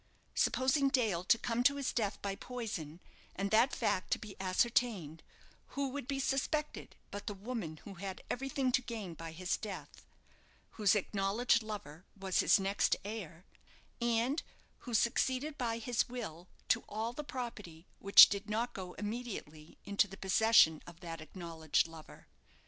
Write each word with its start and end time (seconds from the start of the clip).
Supposing 0.33 0.89
Dale 0.89 1.23
to 1.25 1.37
come 1.37 1.61
to 1.61 1.75
his 1.75 1.93
death 1.93 2.19
by 2.23 2.33
poison, 2.35 2.99
and 3.35 3.51
that 3.51 3.75
fact 3.75 4.09
to 4.09 4.17
be 4.17 4.35
ascertained, 4.41 5.21
who 5.77 5.89
would 5.89 6.07
be 6.07 6.19
suspected 6.19 6.95
but 7.11 7.27
the 7.27 7.35
woman 7.35 7.77
who 7.83 7.93
had 7.93 8.23
everything 8.27 8.71
to 8.71 8.81
gain 8.81 9.13
by 9.13 9.31
his 9.31 9.57
death, 9.57 10.07
whose 10.71 10.95
acknowledged 10.95 11.61
lover 11.61 12.03
was 12.19 12.39
his 12.39 12.59
next 12.59 12.95
heir, 13.05 13.45
and 14.01 14.41
who 14.79 14.95
succeeded 14.95 15.55
by 15.55 15.77
his 15.77 16.09
will 16.09 16.47
to 16.69 16.79
all 16.89 17.13
the 17.13 17.23
property 17.23 17.85
which 17.99 18.27
did 18.27 18.49
not 18.49 18.73
go 18.73 18.93
immediately 18.93 19.77
into 19.85 20.07
the 20.07 20.17
possession 20.17 20.81
of 20.87 21.01
that 21.01 21.21
acknowledged 21.21 21.87
lover? 21.87 22.25